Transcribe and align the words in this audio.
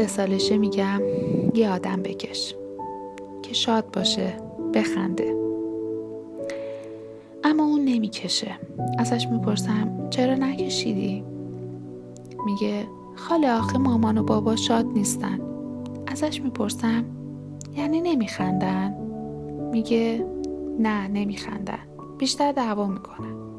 سه 0.00 0.06
سالشه 0.06 0.58
میگم 0.58 1.00
یه 1.54 1.70
آدم 1.70 2.02
بکش 2.02 2.54
که 3.42 3.54
شاد 3.54 3.90
باشه 3.92 4.32
بخنده. 4.74 5.36
اما 7.44 7.64
اون 7.64 7.84
نمی‌کشه. 7.84 8.58
ازش 8.98 9.26
می‌پرسم 9.26 10.08
چرا 10.10 10.34
نکشیدی؟ 10.34 11.24
میگه 12.44 12.86
خاله 13.14 13.52
آخه 13.52 13.78
مامان 13.78 14.18
و 14.18 14.22
بابا 14.22 14.56
شاد 14.56 14.86
نیستن. 14.86 15.40
ازش 16.06 16.40
می‌پرسم 16.42 17.04
یعنی 17.76 18.00
نمیخندن؟ 18.00 18.94
میگه 19.72 20.26
نه 20.78 21.08
نمیخندن. 21.08 21.78
بیشتر 22.18 22.52
دعوا 22.52 22.86
می‌کنن. 22.86 23.49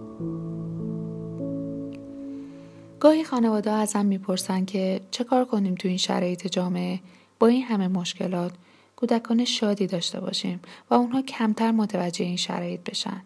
گاهی 3.01 3.23
خانواده 3.23 3.71
ازم 3.71 4.05
می‌پرسن 4.05 4.65
که 4.65 5.01
چه 5.11 5.23
کار 5.23 5.45
کنیم 5.45 5.75
تو 5.75 5.87
این 5.87 5.97
شرایط 5.97 6.47
جامعه 6.47 6.99
با 7.39 7.47
این 7.47 7.63
همه 7.63 7.87
مشکلات 7.87 8.53
کودکان 8.95 9.45
شادی 9.45 9.87
داشته 9.87 10.19
باشیم 10.19 10.61
و 10.89 10.93
اونها 10.93 11.21
کمتر 11.21 11.71
متوجه 11.71 12.25
این 12.25 12.35
شرایط 12.35 12.89
بشن. 12.89 13.21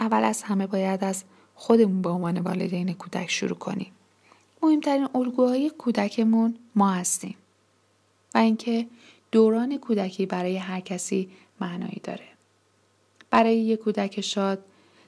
اول 0.00 0.24
از 0.24 0.42
همه 0.42 0.66
باید 0.66 1.04
از 1.04 1.24
خودمون 1.54 2.02
به 2.02 2.08
عنوان 2.08 2.38
والدین 2.38 2.92
کودک 2.92 3.30
شروع 3.30 3.58
کنیم. 3.58 3.92
مهمترین 4.62 5.08
الگوهای 5.14 5.70
کودکمون 5.70 6.54
ما 6.74 6.90
هستیم. 6.90 7.36
و 8.34 8.38
اینکه 8.38 8.86
دوران 9.32 9.78
کودکی 9.78 10.26
برای 10.26 10.56
هر 10.56 10.80
کسی 10.80 11.30
معنایی 11.60 12.00
داره. 12.04 12.26
برای 13.30 13.58
یک 13.58 13.80
کودک 13.80 14.20
شاد 14.20 14.64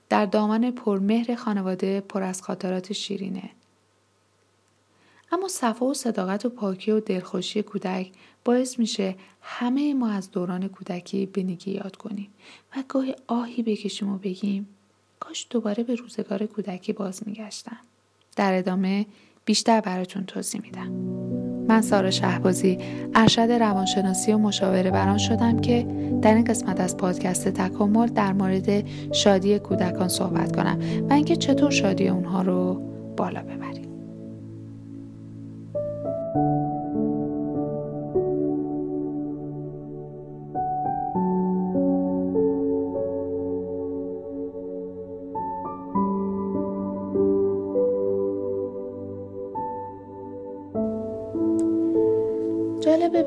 در 0.08 0.26
دامن 0.26 0.70
پرمهر 0.70 1.34
خانواده 1.34 2.00
پر 2.00 2.22
از 2.22 2.42
خاطرات 2.42 2.92
شیرینه. 2.92 3.50
اما 5.32 5.48
صفا 5.48 5.86
و 5.86 5.94
صداقت 5.94 6.44
و 6.44 6.48
پاکی 6.48 6.90
و 6.90 7.00
دلخوشی 7.00 7.62
کودک 7.62 8.12
باعث 8.44 8.78
میشه 8.78 9.14
همه 9.40 9.94
ما 9.94 10.10
از 10.10 10.30
دوران 10.30 10.68
کودکی 10.68 11.26
به 11.26 11.58
یاد 11.66 11.96
کنیم 11.96 12.30
و 12.76 12.84
گاهی 12.88 13.14
آهی 13.26 13.62
بکشیم 13.62 14.12
و 14.12 14.18
بگیم 14.18 14.68
کاش 15.20 15.46
دوباره 15.50 15.82
به 15.82 15.94
روزگار 15.94 16.46
کودکی 16.46 16.92
باز 16.92 17.22
میگشتم. 17.26 17.78
در 18.36 18.54
ادامه 18.54 19.06
بیشتر 19.44 19.80
براتون 19.80 20.24
توضیح 20.24 20.60
میدم. 20.60 20.92
من 21.68 21.82
سارا 21.82 22.10
شهبازی 22.10 22.78
ارشد 23.14 23.40
روانشناسی 23.40 24.32
و 24.32 24.38
مشاوره 24.38 24.90
بران 24.90 25.18
شدم 25.18 25.60
که 25.60 25.86
در 26.22 26.34
این 26.34 26.44
قسمت 26.44 26.80
از 26.80 26.96
پادکست 26.96 27.48
تکامل 27.48 28.06
در 28.06 28.32
مورد 28.32 28.84
شادی 29.12 29.58
کودکان 29.58 30.08
صحبت 30.08 30.56
کنم 30.56 31.06
و 31.10 31.12
اینکه 31.12 31.36
چطور 31.36 31.70
شادی 31.70 32.08
اونها 32.08 32.42
رو 32.42 32.74
بالا 33.16 33.42
ببریم. 33.42 33.77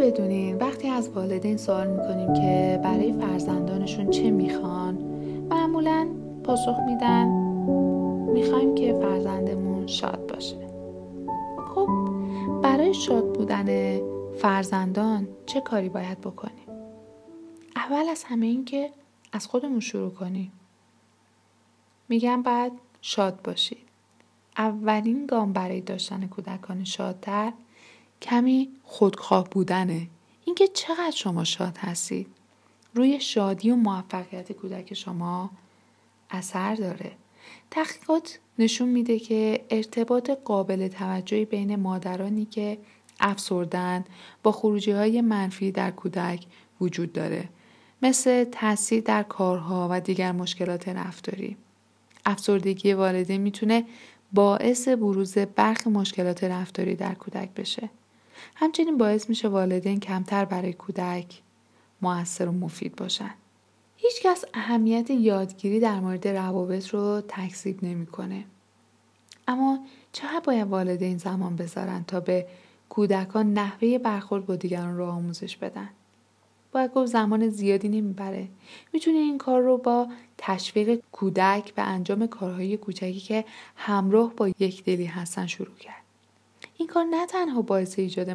بدونین 0.01 0.57
وقتی 0.57 0.87
از 0.87 1.09
والدین 1.09 1.57
سوال 1.57 1.87
می‌کنیم 1.87 2.33
که 2.33 2.79
برای 2.83 3.13
فرزندانشون 3.13 4.09
چه 4.09 4.31
می‌خوان 4.31 4.95
معمولا 5.49 6.07
پاسخ 6.43 6.75
میدن 6.85 7.27
می‌خوایم 8.33 8.75
که 8.75 8.93
فرزندمون 8.93 9.87
شاد 9.87 10.27
باشه. 10.27 10.67
خب 11.75 11.89
برای 12.63 12.93
شاد 12.93 13.33
بودن 13.33 13.99
فرزندان 14.37 15.27
چه 15.45 15.61
کاری 15.61 15.89
باید 15.89 16.21
بکنیم؟ 16.21 16.67
اول 17.75 18.09
از 18.09 18.23
همه 18.23 18.45
این 18.45 18.65
که 18.65 18.89
از 19.31 19.47
خودمون 19.47 19.79
شروع 19.79 20.11
کنیم. 20.11 20.51
میگم 22.09 22.41
بعد 22.41 22.71
شاد 23.01 23.41
باشید. 23.43 23.87
اولین 24.57 25.25
گام 25.25 25.53
برای 25.53 25.81
داشتن 25.81 26.27
کودکان 26.27 26.83
شادتر 26.83 27.53
کمی 28.21 28.69
خودخواه 28.83 29.49
بودنه. 29.49 30.07
اینکه 30.45 30.67
چقدر 30.67 31.11
شما 31.15 31.43
شاد 31.43 31.77
هستید. 31.77 32.27
روی 32.93 33.19
شادی 33.19 33.71
و 33.71 33.75
موفقیت 33.75 34.51
کودک 34.51 34.93
شما 34.93 35.51
اثر 36.29 36.75
داره. 36.75 37.11
تحقیقات 37.71 38.39
نشون 38.59 38.89
میده 38.89 39.19
که 39.19 39.65
ارتباط 39.69 40.29
قابل 40.29 40.87
توجهی 40.87 41.45
بین 41.45 41.75
مادرانی 41.75 42.45
که 42.45 42.77
افسردن 43.19 44.05
با 44.43 44.51
خروجی 44.51 44.91
های 44.91 45.21
منفی 45.21 45.71
در 45.71 45.91
کودک 45.91 46.45
وجود 46.81 47.13
داره. 47.13 47.49
مثل 48.01 48.43
تاثیر 48.43 49.03
در 49.03 49.23
کارها 49.23 49.87
و 49.91 50.01
دیگر 50.01 50.31
مشکلات 50.31 50.89
رفتاری. 50.89 51.57
افسردگی 52.25 52.93
والده 52.93 53.37
می‌تونه 53.37 53.85
باعث 54.33 54.87
بروز 54.87 55.37
برخی 55.37 55.89
مشکلات 55.89 56.43
رفتاری 56.43 56.95
در 56.95 57.13
کودک 57.13 57.49
بشه. 57.53 57.89
همچنین 58.55 58.97
باعث 58.97 59.29
میشه 59.29 59.47
والدین 59.47 59.99
کمتر 59.99 60.45
برای 60.45 60.73
کودک 60.73 61.41
موثر 62.01 62.47
و 62.47 62.51
مفید 62.51 62.95
باشن. 62.95 63.31
هیچکس 63.97 64.45
اهمیت 64.53 65.09
یادگیری 65.09 65.79
در 65.79 65.99
مورد 65.99 66.27
روابط 66.27 66.89
رو 66.89 67.21
تکذیب 67.27 67.83
نمی‌کنه. 67.83 68.45
اما 69.47 69.79
چقدر 70.11 70.39
باید 70.43 70.67
والدین 70.67 71.17
زمان 71.17 71.55
بذارن 71.55 72.03
تا 72.03 72.19
به 72.19 72.47
کودکان 72.89 73.53
نحوه 73.53 73.97
برخورد 73.97 74.45
با 74.45 74.55
دیگران 74.55 74.97
رو 74.97 75.05
آموزش 75.05 75.57
بدن؟ 75.57 75.89
باید 76.71 76.93
گفت 76.93 77.11
زمان 77.11 77.49
زیادی 77.49 77.89
نمی‌بره. 77.89 78.47
می‌تونه 78.93 79.17
این 79.17 79.37
کار 79.37 79.61
رو 79.61 79.77
با 79.77 80.07
تشویق 80.37 81.01
کودک 81.11 81.73
و 81.77 81.83
انجام 81.87 82.27
کارهای 82.27 82.77
کوچکی 82.77 83.19
که 83.19 83.45
همراه 83.75 84.33
با 84.33 84.47
یک 84.47 84.83
دلی 84.83 85.05
هستن 85.05 85.47
شروع 85.47 85.75
کرد. 85.75 86.00
این 86.81 86.87
کار 86.87 87.03
نه 87.03 87.25
تنها 87.25 87.61
باعث 87.61 87.99
ایجاد 87.99 88.29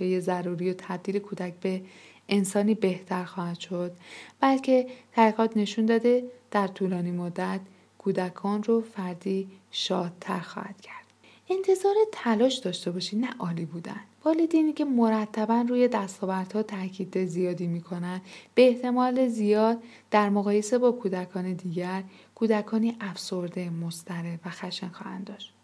های 0.00 0.20
ضروری 0.20 0.70
و 0.70 0.74
تبدیل 0.78 1.18
کودک 1.18 1.54
به 1.60 1.82
انسانی 2.28 2.74
بهتر 2.74 3.24
خواهد 3.24 3.58
شد 3.58 3.92
بلکه 4.40 4.86
تحقیقات 5.12 5.56
نشون 5.56 5.86
داده 5.86 6.24
در 6.50 6.66
طولانی 6.66 7.10
مدت 7.10 7.60
کودکان 7.98 8.62
رو 8.62 8.80
فردی 8.80 9.48
شادتر 9.70 10.40
خواهد 10.40 10.80
کرد. 10.80 11.06
انتظار 11.50 11.94
تلاش 12.12 12.58
داشته 12.58 12.90
باشید 12.90 13.18
نه 13.18 13.30
عالی 13.38 13.64
بودن. 13.64 14.00
والدینی 14.24 14.72
که 14.72 14.84
مرتبا 14.84 15.64
روی 15.68 15.88
دستاوردها 15.88 16.62
تاکید 16.62 17.24
زیادی 17.24 17.66
می‌کنن 17.66 18.20
به 18.54 18.68
احتمال 18.68 19.28
زیاد 19.28 19.82
در 20.10 20.28
مقایسه 20.28 20.78
با 20.78 20.92
کودکان 20.92 21.52
دیگر 21.52 22.02
کودکانی 22.34 22.96
افسرده 23.00 23.70
مضطرب 23.70 24.40
و 24.44 24.50
خشن 24.50 24.88
خواهند 24.88 25.24
داشت. 25.24 25.54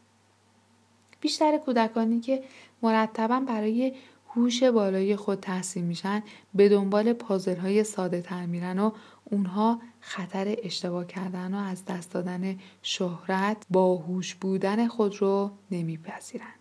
بیشتر 1.21 1.59
کودکانی 1.59 2.21
که 2.21 2.43
مرتبا 2.83 3.41
برای 3.41 3.95
هوش 4.35 4.63
بالای 4.63 5.17
خود 5.17 5.41
تحصیل 5.41 5.85
میشن 5.85 6.23
به 6.55 6.69
دنبال 6.69 7.13
پازل 7.13 7.57
های 7.57 7.85
ساده 7.85 8.23
تر 8.23 8.47
میرن 8.47 8.79
و 8.79 8.91
اونها 9.25 9.81
خطر 10.01 10.57
اشتباه 10.63 11.07
کردن 11.07 11.55
و 11.55 11.57
از 11.57 11.85
دست 11.85 12.13
دادن 12.13 12.59
شهرت 12.83 13.57
با 13.71 13.97
هوش 13.97 14.35
بودن 14.35 14.89
خود 14.89 15.23
رو 15.23 15.51
نمیپذیرن. 15.71 16.55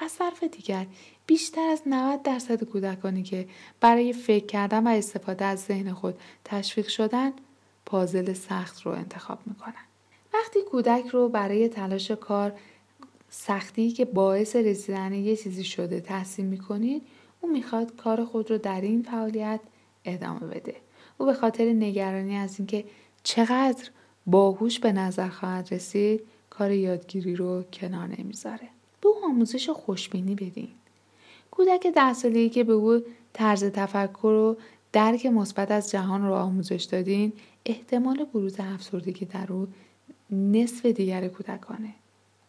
از 0.00 0.16
طرف 0.16 0.44
دیگر 0.44 0.86
بیشتر 1.26 1.68
از 1.68 1.82
90 1.86 2.22
درصد 2.22 2.64
کودکانی 2.64 3.22
که 3.22 3.48
برای 3.80 4.12
فکر 4.12 4.46
کردن 4.46 4.86
و 4.86 4.90
استفاده 4.90 5.44
از 5.44 5.60
ذهن 5.60 5.92
خود 5.92 6.20
تشویق 6.44 6.88
شدن 6.88 7.32
پازل 7.86 8.32
سخت 8.32 8.82
رو 8.82 8.92
انتخاب 8.92 9.38
می‌کنن. 9.46 9.84
وقتی 10.34 10.58
کودک 10.70 11.06
رو 11.06 11.28
برای 11.28 11.68
تلاش 11.68 12.10
کار 12.10 12.52
سختی 13.34 13.90
که 13.90 14.04
باعث 14.04 14.56
رسیدن 14.56 15.12
یه 15.12 15.36
چیزی 15.36 15.64
شده 15.64 16.00
تحسین 16.00 16.46
می‌کنید 16.46 17.02
او 17.40 17.52
می‌خواد 17.52 17.96
کار 17.96 18.24
خود 18.24 18.50
رو 18.50 18.58
در 18.58 18.80
این 18.80 19.02
فعالیت 19.02 19.60
ادامه 20.04 20.40
بده. 20.40 20.74
او 21.18 21.26
به 21.26 21.34
خاطر 21.34 21.64
نگرانی 21.64 22.36
از 22.36 22.58
اینکه 22.58 22.84
چقدر 23.22 23.90
باهوش 24.26 24.78
به 24.78 24.92
نظر 24.92 25.28
خواهد 25.28 25.74
رسید 25.74 26.20
کار 26.50 26.70
یادگیری 26.70 27.36
رو 27.36 27.62
کنار 27.62 28.08
نمی‌ذاره. 28.18 28.68
به 29.00 29.08
او 29.08 29.24
آموزش 29.24 29.70
خوشبینی 29.70 30.34
بدین. 30.34 30.68
کودک 31.50 31.86
ده 31.86 32.12
ساله‌ای 32.12 32.48
که 32.48 32.64
به 32.64 32.72
او 32.72 33.00
طرز 33.32 33.64
تفکر 33.64 34.26
و 34.26 34.56
درک 34.92 35.26
مثبت 35.26 35.70
از 35.70 35.90
جهان 35.90 36.26
رو 36.26 36.34
آموزش 36.34 36.82
دادین 36.82 37.32
احتمال 37.66 38.24
بروز 38.24 38.56
افسردگی 38.58 39.24
در 39.24 39.52
او 39.52 39.68
نصف 40.30 40.86
دیگر 40.86 41.28
کودکانه. 41.28 41.94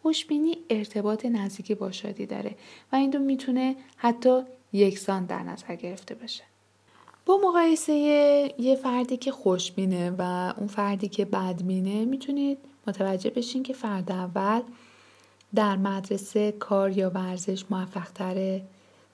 خوشبینی 0.04 0.56
ارتباط 0.70 1.26
نزدیکی 1.26 1.74
با 1.74 1.90
شادی 1.90 2.26
داره 2.26 2.54
و 2.92 2.96
این 2.96 3.10
دو 3.10 3.18
می‌تونه 3.18 3.76
حتی 3.96 4.42
یکسان 4.72 5.24
در 5.24 5.42
نظر 5.42 5.74
گرفته 5.74 6.14
بشه. 6.14 6.44
با 7.26 7.40
مقایسه 7.48 7.92
یه 8.58 8.76
فردی 8.82 9.16
که 9.16 9.32
خوشبینه 9.32 10.10
و 10.18 10.52
اون 10.58 10.66
فردی 10.66 11.08
که 11.08 11.24
بدبینه 11.24 12.04
می‌تونید 12.04 12.58
متوجه 12.86 13.30
بشین 13.30 13.62
که 13.62 13.72
فرد 13.72 14.12
اول 14.12 14.60
در 15.54 15.76
مدرسه 15.76 16.52
کار 16.52 16.98
یا 16.98 17.10
ورزش 17.10 17.64
موفق 17.70 18.10
تره 18.10 18.62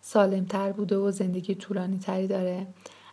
سالمتر 0.01 0.73
بوده 0.73 0.97
و 0.97 1.11
زندگی 1.11 1.55
طولانی 1.55 1.99
تری 1.99 2.27
داره. 2.27 2.67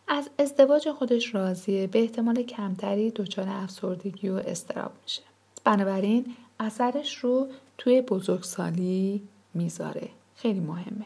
از 0.08 0.30
ازدواج 0.40 0.90
خودش 0.92 1.36
راضیه 1.36 1.88
به 1.88 2.00
احتمال 2.00 2.44
کمتری 2.44 3.12
دچار 3.12 3.48
افسردگی 3.50 4.30
و 4.30 4.36
استراب 4.36 4.92
میشه. 5.04 5.22
بنابراین 5.64 6.36
اثرش 6.60 7.16
رو 7.18 7.48
توی 7.78 8.02
بزرگسالی 8.02 9.28
می‌ذاره. 9.54 10.10
خیلی 10.36 10.60
مهمه. 10.60 11.06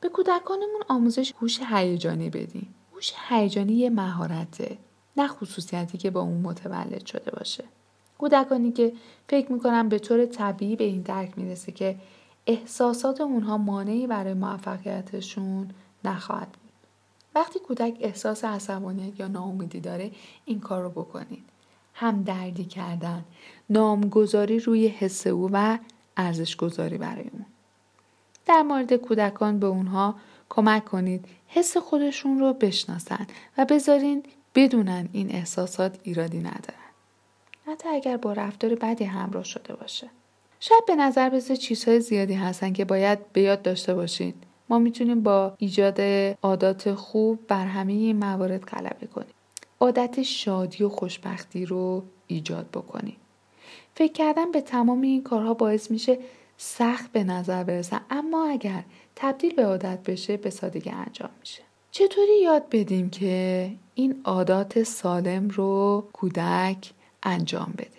به 0.00 0.08
کودکانمون 0.08 0.80
آموزش 0.88 1.32
هوش 1.40 1.60
هیجانی 1.68 2.30
بدیم. 2.30 2.74
هوش 2.94 3.12
هیجانی 3.28 3.72
یه 3.72 3.90
مهارته 3.90 4.78
نه 5.16 5.28
خصوصیتی 5.28 5.98
که 5.98 6.10
با 6.10 6.20
اون 6.20 6.40
متولد 6.40 7.06
شده 7.06 7.30
باشه. 7.30 7.64
کودکانی 8.18 8.72
که 8.72 8.92
فکر 9.28 9.52
می‌کنن 9.52 9.88
به 9.88 9.98
طور 9.98 10.26
طبیعی 10.26 10.76
به 10.76 10.84
این 10.84 11.02
درک 11.02 11.38
می‌رسه 11.38 11.72
که 11.72 11.96
احساسات 12.46 13.20
اونها 13.20 13.58
مانعی 13.58 14.06
برای 14.06 14.34
موفقیتشون 14.34 15.70
نخواهد 16.04 16.48
بود. 16.48 16.72
وقتی 17.34 17.58
کودک 17.58 17.96
احساس 18.00 18.44
عصبانیت 18.44 19.20
یا 19.20 19.28
ناامیدی 19.28 19.80
داره 19.80 20.10
این 20.44 20.60
کار 20.60 20.82
رو 20.82 20.90
بکنید. 20.90 21.44
هم 21.94 22.22
دردی 22.22 22.64
کردن 22.64 23.24
نامگذاری 23.70 24.58
روی 24.58 24.88
حس 24.88 25.26
او 25.26 25.50
و 25.52 25.78
ارزش 26.16 26.56
گذاری 26.56 26.98
برای 26.98 27.24
اون 27.32 27.46
در 28.46 28.62
مورد 28.62 28.92
کودکان 28.92 29.58
به 29.58 29.66
اونها 29.66 30.14
کمک 30.48 30.84
کنید 30.84 31.24
حس 31.48 31.76
خودشون 31.76 32.38
رو 32.38 32.52
بشناسن 32.52 33.26
و 33.58 33.64
بذارین 33.64 34.22
بدونن 34.54 35.08
این 35.12 35.30
احساسات 35.30 35.98
ایرادی 36.02 36.38
ندارن. 36.38 36.86
حتی 37.66 37.88
اگر 37.88 38.16
با 38.16 38.32
رفتار 38.32 38.74
بدی 38.74 39.04
همراه 39.04 39.44
شده 39.44 39.74
باشه. 39.74 40.10
شاید 40.60 40.86
به 40.86 40.96
نظر 40.96 41.30
برسه 41.30 41.56
چیزهای 41.56 42.00
زیادی 42.00 42.34
هستن 42.34 42.72
که 42.72 42.84
باید 42.84 43.32
به 43.32 43.40
یاد 43.40 43.62
داشته 43.62 43.94
باشین. 43.94 44.34
ما 44.68 44.78
می‌تونیم 44.78 45.22
با 45.22 45.54
ایجاد 45.58 46.00
عادات 46.42 46.94
خوب 46.94 47.46
بر 47.48 47.66
همه 47.66 47.92
این 47.92 48.16
موارد 48.16 48.64
غلبه 48.64 49.06
کنیم. 49.06 49.34
عادت 49.80 50.22
شادی 50.22 50.84
و 50.84 50.88
خوشبختی 50.88 51.66
رو 51.66 52.04
ایجاد 52.26 52.66
بکنیم. 52.70 53.16
فکر 53.96 54.12
کردن 54.12 54.50
به 54.50 54.60
تمام 54.60 55.00
این 55.00 55.22
کارها 55.22 55.54
باعث 55.54 55.90
میشه 55.90 56.18
سخت 56.56 57.12
به 57.12 57.24
نظر 57.24 57.64
برسن 57.64 58.00
اما 58.10 58.48
اگر 58.48 58.84
تبدیل 59.16 59.54
به 59.54 59.66
عادت 59.66 59.98
بشه 60.02 60.36
به 60.36 60.50
سادگی 60.50 60.90
انجام 60.90 61.30
میشه. 61.40 61.62
چطوری 61.90 62.40
یاد 62.42 62.68
بدیم 62.70 63.10
که 63.10 63.70
این 63.94 64.20
عادات 64.24 64.82
سالم 64.82 65.48
رو 65.48 66.04
کودک 66.12 66.92
انجام 67.22 67.74
بده؟ 67.78 67.90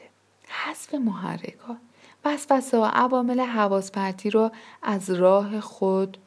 حذف 0.47 0.93
محرکات. 0.93 1.77
وسوسه 2.25 2.77
و 2.77 2.83
عوامل 2.83 3.39
حواس 3.39 3.91
پرتی 3.91 4.29
رو 4.29 4.51
از 4.83 5.09
راه 5.09 5.59
خود 5.59 6.17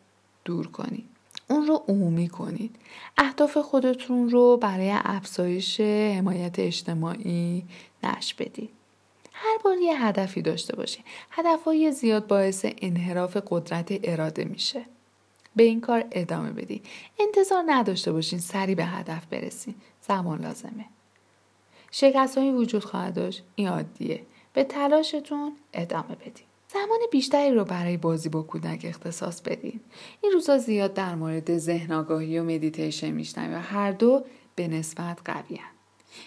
دور 0.45 0.67
کنید. 0.67 1.07
اون 1.49 1.67
رو 1.67 1.85
عمومی 1.89 2.29
کنید. 2.29 2.77
اهداف 3.19 3.57
خودتون 3.57 4.31
رو 4.31 4.57
برای 4.57 4.91
افزایش 4.95 5.81
حمایت 5.81 6.59
اجتماعی 6.59 7.65
نش 8.03 8.35
بدید. 8.35 8.80
هر 9.43 9.59
بار 9.65 9.79
یه 9.79 10.07
هدفی 10.07 10.43
داشته 10.43 10.77
باشید 10.77 11.05
هدفهای 11.31 11.93
زیاد 11.93 12.27
باعث 12.27 12.67
انحراف 12.79 13.37
قدرت 13.47 14.01
اراده 14.05 14.45
میشه. 14.45 14.85
به 15.57 15.63
این 15.63 15.81
کار 15.81 16.05
ادامه 16.13 16.51
بدید 16.51 16.87
انتظار 17.19 17.65
نداشته 17.67 18.13
باشین 18.13 18.39
سری 18.39 18.75
به 18.75 18.85
هدف 18.85 19.27
برسین. 19.27 19.75
زمان 20.01 20.43
لازمه. 20.43 20.85
شکست 21.91 22.39
وجود 22.39 22.85
خواهد 22.85 23.15
داشت. 23.15 23.43
این 23.55 23.69
عادیه. 23.69 24.23
به 24.53 24.65
تلاشتون 24.65 25.53
ادامه 25.73 26.15
بدید 26.15 26.51
زمان 26.73 26.99
بیشتری 27.11 27.55
رو 27.55 27.65
برای 27.65 27.97
بازی 27.97 28.29
با 28.29 28.43
کودک 28.43 28.81
اختصاص 28.85 29.41
بدین. 29.41 29.81
این 30.21 30.33
روزا 30.33 30.59
زیاد 30.59 30.95
در 30.95 31.15
مورد 31.15 31.59
ذهن 31.59 31.93
آگاهی 31.93 32.39
و 32.39 32.45
مدیتیشن 32.45 33.11
میشنویم 33.11 33.55
و 33.55 33.61
هر 33.61 33.93
دو 33.93 34.25
به 34.55 34.69
نسبت 34.69 35.19
قوی 35.25 35.59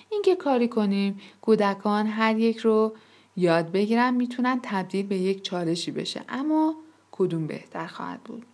اینکه 0.10 0.36
کاری 0.36 0.68
کنیم. 0.68 1.20
کودکان 1.42 2.08
هر 2.08 2.38
یک 2.38 2.58
رو 2.58 2.96
یاد 3.36 3.72
بگیرن 3.72 4.14
می‌تونن 4.14 4.60
تبدیل 4.64 5.08
به 5.08 5.18
یک 5.18 5.42
چالشی 5.42 5.92
بشه. 5.92 6.22
اما 6.30 6.76
کدوم 7.12 7.48
بهتر 7.48 7.88
خواهد 7.88 8.24
بود؟ 8.24 8.46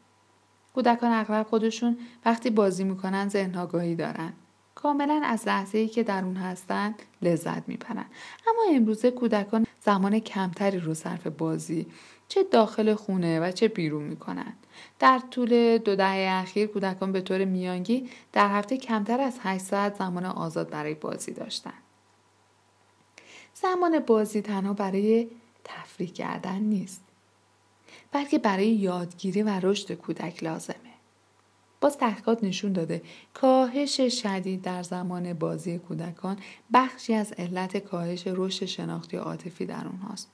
کودکان 0.74 1.12
اغلب 1.12 1.48
خودشون 1.48 1.98
وقتی 2.26 2.50
بازی 2.50 2.84
می‌کنن 2.84 3.30
ذهن 3.30 3.56
آگاهی 3.56 3.96
دارن. 3.96 4.34
کاملا 4.76 5.22
از 5.24 5.48
لحظه 5.48 5.78
ای 5.78 5.88
که 5.88 6.04
در 6.04 6.24
اون 6.24 6.36
هستن 6.36 6.96
لذت 7.22 7.70
می‌برن. 7.70 8.06
اما 8.48 8.76
امروزه 8.76 9.12
کودکان 9.12 9.66
زمان 9.82 10.20
کمتری 10.20 10.80
رو 10.80 10.94
صرف 10.94 11.28
بازی 11.28 11.88
چه 12.30 12.44
داخل 12.44 12.94
خونه 12.94 13.40
و 13.40 13.52
چه 13.52 13.68
بیرون 13.68 14.04
می‌کنن. 14.04 14.54
در 15.00 15.20
طول 15.32 15.78
دو 15.78 15.96
دهه 15.96 16.42
اخیر 16.42 16.68
کودکان 16.68 17.12
به 17.12 17.22
طور 17.22 17.46
میانگی 17.46 18.10
در 18.34 18.48
هفته 18.48 18.78
کمتر 18.78 19.22
از 19.22 19.40
8 19.42 19.64
ساعت 19.64 19.96
زمان 19.96 20.26
آزاد 20.26 20.70
برای 20.70 20.94
بازی 20.94 21.32
داشتن. 21.32 21.74
زمان 23.54 24.00
بازی 24.00 24.42
تنها 24.42 24.74
برای 24.74 25.28
تفریح 25.64 26.10
کردن 26.10 26.60
نیست 26.60 27.04
بلکه 28.12 28.40
برای 28.40 28.68
یادگیری 28.68 29.44
و 29.44 29.60
رشد 29.60 29.94
کودک 29.94 30.44
لازمه. 30.44 30.76
باز 31.82 31.98
تحقیقات 31.98 32.44
نشون 32.44 32.74
داده 32.74 33.02
کاهش 33.34 34.02
شدید 34.02 34.62
در 34.62 34.84
زمان 34.84 35.34
بازی 35.34 35.78
کودکان 35.78 36.38
بخشی 36.74 37.14
از 37.14 37.32
علت 37.32 37.78
کاهش 37.78 38.24
رشد 38.28 38.66
شناختی 38.66 39.18
عاطفی 39.18 39.66
در 39.66 39.88
اونهاست. 39.88 40.32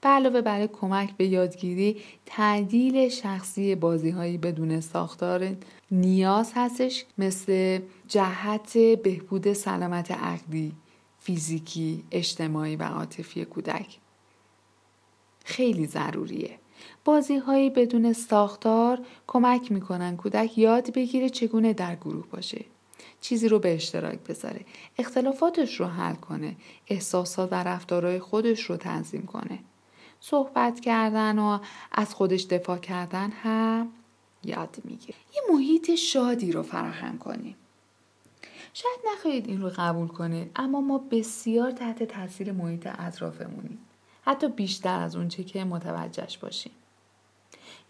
به 0.00 0.08
علاوه 0.08 0.40
برای 0.40 0.68
کمک 0.68 1.16
به 1.16 1.26
یادگیری 1.26 2.02
تعدیل 2.26 3.08
شخصی 3.08 3.74
بازی 3.74 4.10
هایی 4.10 4.38
بدون 4.38 4.80
ساختار 4.80 5.56
نیاز 5.90 6.52
هستش 6.54 7.04
مثل 7.18 7.80
جهت 8.08 8.78
بهبود 8.78 9.52
سلامت 9.52 10.10
عقلی، 10.10 10.72
فیزیکی، 11.18 12.04
اجتماعی 12.10 12.76
و 12.76 12.82
عاطفی 12.82 13.44
کودک. 13.44 13.98
خیلی 15.44 15.86
ضروریه. 15.86 16.58
بازی 17.04 17.36
هایی 17.36 17.70
بدون 17.70 18.12
ساختار 18.12 18.98
کمک 19.26 19.72
می‌کنن 19.72 20.16
کودک 20.16 20.58
یاد 20.58 20.92
بگیره 20.92 21.28
چگونه 21.28 21.72
در 21.72 21.96
گروه 21.96 22.26
باشه. 22.26 22.64
چیزی 23.26 23.48
رو 23.48 23.58
به 23.58 23.74
اشتراک 23.74 24.18
بذاره. 24.18 24.60
اختلافاتش 24.98 25.80
رو 25.80 25.86
حل 25.86 26.14
کنه. 26.14 26.56
احساسات 26.86 27.52
و 27.52 27.54
رفتارهای 27.54 28.18
خودش 28.18 28.62
رو 28.62 28.76
تنظیم 28.76 29.22
کنه. 29.22 29.58
صحبت 30.20 30.80
کردن 30.80 31.38
و 31.38 31.58
از 31.92 32.14
خودش 32.14 32.44
دفاع 32.44 32.78
کردن 32.78 33.30
هم 33.30 33.88
یاد 34.44 34.76
می‌گیره. 34.84 35.18
یه 35.34 35.42
محیط 35.54 35.94
شادی 35.94 36.52
رو 36.52 36.62
فراهم 36.62 37.18
کنیم. 37.18 37.56
شاید 38.74 39.00
نخواهید 39.12 39.48
این 39.48 39.62
رو 39.62 39.70
قبول 39.76 40.08
کنید 40.08 40.50
اما 40.56 40.80
ما 40.80 40.98
بسیار 40.98 41.70
تحت 41.70 42.02
تاثیر 42.02 42.52
محیط 42.52 42.88
اطرافمونیم. 42.98 43.78
حتی 44.24 44.48
بیشتر 44.48 45.00
از 45.00 45.16
اونچه 45.16 45.44
که 45.44 45.64
متوجهش 45.64 46.38
باشیم. 46.38 46.72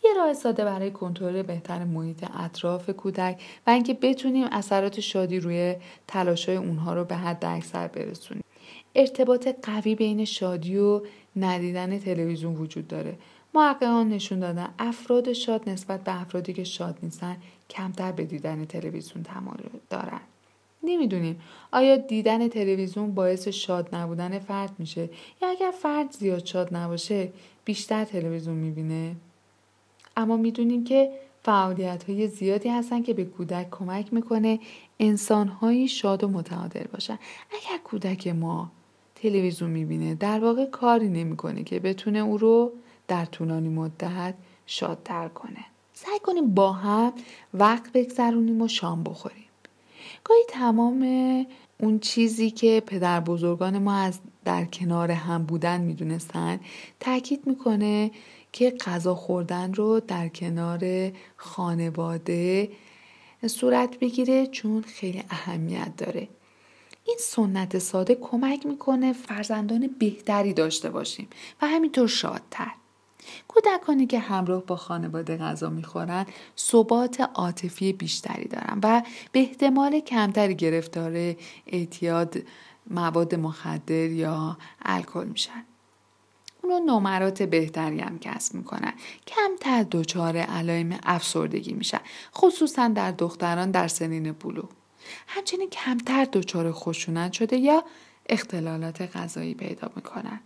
یه 0.04 0.14
راه 0.16 0.34
ساده 0.34 0.64
برای 0.64 0.90
کنترل 0.90 1.42
بهتر 1.42 1.84
محیط 1.84 2.24
اطراف 2.38 2.90
کودک 2.90 3.42
و 3.66 3.70
اینکه 3.70 3.94
بتونیم 3.94 4.46
اثرات 4.52 5.00
شادی 5.00 5.40
روی 5.40 5.76
تلاشای 6.08 6.56
اونها 6.56 6.94
رو 6.94 7.04
به 7.04 7.16
حد 7.16 7.44
اکثر 7.44 7.88
برسونیم. 7.88 8.44
ارتباط 8.94 9.48
قوی 9.62 9.94
بین 9.94 10.24
شادی 10.24 10.76
و 10.76 11.00
ندیدن 11.36 11.98
تلویزیون 11.98 12.54
وجود 12.54 12.88
داره. 12.88 13.18
محققان 13.54 14.08
نشون 14.08 14.38
دادن 14.38 14.68
افراد 14.78 15.32
شاد 15.32 15.68
نسبت 15.68 16.04
به 16.04 16.20
افرادی 16.20 16.52
که 16.52 16.64
شاد 16.64 16.98
نیستن 17.02 17.36
کمتر 17.70 18.12
به 18.12 18.24
دیدن 18.24 18.64
تلویزیون 18.64 19.22
تمایل 19.24 19.70
دارن. 19.90 20.20
نمی‌دونیم 20.82 21.40
آیا 21.72 21.96
دیدن 21.96 22.48
تلویزیون 22.48 23.14
باعث 23.14 23.48
شاد 23.48 23.94
نبودن 23.94 24.38
فرد 24.38 24.70
میشه 24.78 25.08
یا 25.42 25.48
اگر 25.48 25.72
فرد 25.82 26.12
زیاد 26.12 26.44
شاد 26.44 26.76
نباشه 26.76 27.32
بیشتر 27.64 28.04
تلویزیون 28.04 28.56
می‌بینه؟ 28.56 29.16
اما 30.16 30.36
می‌دونیم 30.36 30.84
که 30.84 31.10
فعالیت 31.42 32.04
های 32.04 32.28
زیادی 32.28 32.68
هستن 32.68 33.02
که 33.02 33.14
به 33.14 33.24
کودک 33.24 33.70
کمک 33.70 34.12
می‌کنه 34.12 34.60
انسان 35.00 35.48
های 35.48 35.88
شاد 35.88 36.24
و 36.24 36.28
متعادل 36.28 36.84
باشن. 36.92 37.18
اگر 37.50 37.78
کودک 37.84 38.28
ما 38.28 38.70
تلویزیون 39.14 39.70
می‌بینه 39.70 40.14
در 40.14 40.40
واقع 40.40 40.64
کاری 40.64 41.08
نمی‌کنه 41.08 41.64
که 41.64 41.80
بتونه 41.80 42.18
او 42.18 42.38
رو 42.38 42.72
در 43.08 43.24
طولانی 43.24 43.68
مدت 43.68 44.34
شادتر 44.66 45.28
کنه. 45.28 45.64
سعی 45.92 46.18
کنیم 46.22 46.54
با 46.54 46.72
هم 46.72 47.12
وقت 47.54 47.92
بگذرونیم 47.92 48.62
و 48.62 48.68
شام 48.68 49.02
بخوریم. 49.02 49.44
گاهی 50.24 50.44
تمام 50.48 51.06
اون 51.80 51.98
چیزی 51.98 52.50
که 52.50 52.82
پدر 52.86 53.20
بزرگان 53.20 53.78
ما 53.78 53.94
از 53.94 54.20
در 54.44 54.64
کنار 54.64 55.10
هم 55.10 55.42
بودن 55.42 55.80
می‌دونستن 55.80 56.60
تاکید 57.00 57.46
می‌کنه 57.46 58.10
که 58.56 58.70
غذا 58.70 59.14
خوردن 59.14 59.74
رو 59.74 60.00
در 60.00 60.28
کنار 60.28 61.12
خانواده 61.36 62.70
صورت 63.46 63.98
بگیره 63.98 64.46
چون 64.46 64.82
خیلی 64.82 65.24
اهمیت 65.30 65.96
داره. 65.96 66.28
این 67.04 67.16
سنت 67.20 67.78
ساده 67.78 68.14
کمک 68.14 68.66
می‌کنه 68.66 69.12
فرزندان 69.12 69.90
بهتری 69.98 70.52
داشته 70.52 70.90
باشیم 70.90 71.28
و 71.62 71.66
همینطور 71.66 72.08
شادتر. 72.08 72.70
کودکانی 73.48 74.06
که 74.06 74.18
همراه 74.18 74.62
با 74.62 74.76
خانواده 74.76 75.36
غذا 75.36 75.70
می‌خورن 75.70 76.26
ثبات 76.58 77.20
عاطفی 77.20 77.92
بیشتری 77.92 78.48
دارن 78.48 78.78
و 78.82 79.02
به 79.32 79.40
احتمال 79.40 80.00
کمتری 80.00 80.54
گرفتار 80.54 81.34
اعتیاد 81.66 82.36
مواد 82.90 83.34
مخدر 83.34 84.10
یا 84.10 84.58
الکل 84.82 85.24
میشن. 85.24 85.64
اونو 86.70 86.98
نمرات 86.98 87.42
بهتری 87.42 88.00
هم 88.00 88.18
کسب 88.18 88.54
می‌کنن. 88.54 88.92
کمتر 89.26 89.86
دچار 89.90 90.36
علائم 90.36 90.98
افسردگی 91.02 91.72
میشن 91.72 92.00
خصوصا 92.34 92.88
در 92.88 93.10
دختران 93.10 93.70
در 93.70 93.88
سنین 93.88 94.32
بلوغ 94.32 94.68
همچنین 95.26 95.70
کمتر 95.70 96.24
دچار 96.32 96.72
خشونت 96.72 97.32
شده 97.32 97.56
یا 97.56 97.84
اختلالات 98.28 99.16
غذایی 99.16 99.54
پیدا 99.54 99.90
می‌کنن. 99.96 100.40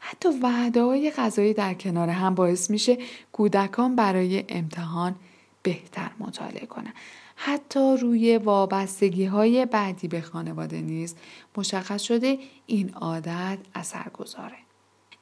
حتی 0.00 0.28
وعده 0.42 0.82
های 0.82 1.10
غذایی 1.10 1.54
در 1.54 1.74
کنار 1.74 2.08
هم 2.08 2.34
باعث 2.34 2.70
میشه 2.70 2.98
کودکان 3.32 3.96
برای 3.96 4.44
امتحان 4.48 5.14
بهتر 5.62 6.10
مطالعه 6.18 6.66
کنن. 6.66 6.92
حتی 7.36 7.96
روی 7.96 8.38
وابستگی 8.38 9.24
های 9.24 9.66
بعدی 9.66 10.08
به 10.08 10.20
خانواده 10.20 10.80
نیز 10.80 11.14
مشخص 11.56 12.02
شده 12.02 12.38
این 12.66 12.94
عادت 12.94 13.58
اثر 13.74 14.08
گذاره. 14.14 14.56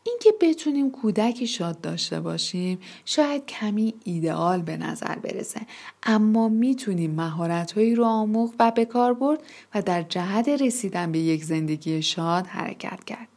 اینکه 0.06 0.34
بتونیم 0.40 0.90
کودکی 0.90 1.46
شاد 1.46 1.80
داشته 1.80 2.20
باشیم 2.20 2.78
شاید 3.04 3.46
کمی 3.46 3.94
ایدئال 4.04 4.62
به 4.62 4.76
نظر 4.76 5.14
برسه. 5.14 5.60
اما 6.02 6.48
می‌تونیم 6.48 7.10
مهارتهایی 7.10 7.94
رو 7.94 8.04
آموخت 8.04 8.54
و 8.58 8.70
به 8.70 8.84
کار 8.84 9.14
برد 9.14 9.42
و 9.74 9.82
در 9.82 10.02
جهت 10.02 10.48
رسیدن 10.48 11.12
به 11.12 11.18
یک 11.18 11.44
زندگی 11.44 12.02
شاد 12.02 12.46
حرکت 12.46 13.04
کرد. 13.04 13.28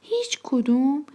هیچ 0.00 0.38
کدوم 0.42 1.06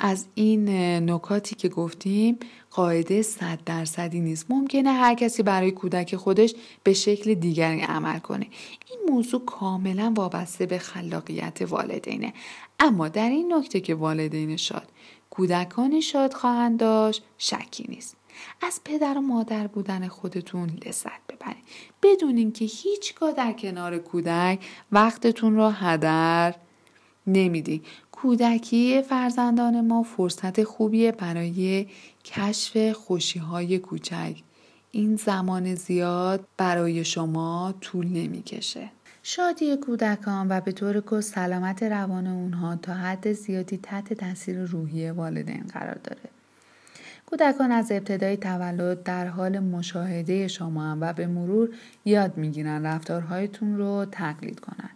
از 0.00 0.26
این 0.34 0.68
نکاتی 1.10 1.54
که 1.54 1.68
گفتیم 1.68 2.38
قاعده 2.74 3.22
صد 3.22 3.58
درصدی 3.66 4.20
نیست. 4.20 4.46
ممکنه 4.50 4.92
هر 4.92 5.14
کسی 5.14 5.42
برای 5.42 5.70
کودک 5.70 6.16
خودش 6.16 6.54
به 6.82 6.92
شکل 6.92 7.34
دیگری 7.34 7.80
عمل 7.80 8.18
کنه. 8.18 8.46
این 8.90 9.12
موضوع 9.14 9.44
کاملا 9.44 10.12
وابسته 10.16 10.66
به 10.66 10.78
خلاقیت 10.78 11.62
والدینه. 11.62 12.32
اما 12.80 13.08
در 13.08 13.30
این 13.30 13.54
نکته 13.54 13.80
که 13.80 13.94
والدین 13.94 14.56
شاد 14.56 14.88
کودکانی 15.30 16.02
شاد 16.02 16.32
خواهند 16.32 16.80
داشت 16.80 17.22
شکی 17.38 17.86
نیست. 17.88 18.16
از 18.62 18.80
پدر 18.84 19.18
و 19.18 19.20
مادر 19.20 19.66
بودن 19.66 20.08
خودتون 20.08 20.70
لذت 20.86 21.20
ببرید. 21.28 21.64
بدون 22.02 22.36
اینکه 22.36 22.64
هیچگاه 22.64 23.32
در 23.32 23.52
کنار 23.52 23.98
کودک 23.98 24.58
وقتتون 24.92 25.56
رو 25.56 25.68
هدر 25.68 26.54
نمیدی 27.26 27.82
کودکی 28.12 29.02
فرزندان 29.02 29.86
ما 29.86 30.02
فرصت 30.02 30.64
خوبیه 30.64 31.12
برای 31.12 31.86
کشف 32.24 32.92
خوشی 32.92 33.38
های 33.38 33.78
کوچک. 33.78 34.36
این 34.90 35.16
زمان 35.16 35.74
زیاد 35.74 36.44
برای 36.56 37.04
شما 37.04 37.74
طول 37.80 38.06
نمی‌کشه. 38.06 38.90
شادی 39.22 39.76
کودکان 39.76 40.46
و 40.50 40.60
به 40.60 40.72
طور 40.72 41.00
کل 41.00 41.20
سلامت 41.20 41.82
روان 41.82 42.26
اونها 42.26 42.76
تا 42.76 42.94
حد 42.94 43.32
زیادی 43.32 43.76
تحت 43.76 44.12
تاثیر 44.12 44.64
روحی 44.64 45.10
والدین 45.10 45.64
قرار 45.72 45.98
داره. 46.04 46.30
کودکان 47.26 47.72
از 47.72 47.92
ابتدای 47.92 48.36
تولد 48.36 49.02
در 49.02 49.26
حال 49.26 49.58
مشاهده 49.58 50.48
شما 50.48 50.82
هم 50.82 50.98
و 51.00 51.12
به 51.12 51.26
مرور 51.26 51.68
یاد 52.04 52.36
می‌گیرن 52.36 52.86
رفتارهایتون 52.86 53.76
رو 53.76 54.06
تقلید 54.12 54.60
کنن. 54.60 54.90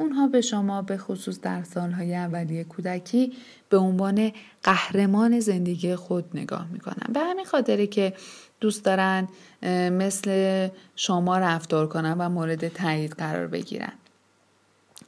اونها 0.00 0.28
به 0.28 0.40
شما 0.40 0.82
به 0.82 0.96
خصوص 0.96 1.40
در 1.40 1.62
سالهای 1.62 2.14
اولیه 2.14 2.64
کودکی 2.64 3.32
به 3.68 3.76
عنوان 3.76 4.32
قهرمان 4.62 5.40
زندگی 5.40 5.96
خود 5.96 6.24
نگاه 6.34 6.66
می‌کنن. 6.72 7.12
به 7.12 7.20
همین 7.20 7.44
خاطره 7.44 7.86
که 7.86 8.14
دوست 8.60 8.84
دارن 8.84 9.28
مثل 9.90 10.68
شما 10.96 11.38
رفتار 11.38 11.88
کنن 11.88 12.16
و 12.18 12.28
مورد 12.28 12.68
تایید 12.68 13.12
قرار 13.12 13.46
بگیرن. 13.46 13.92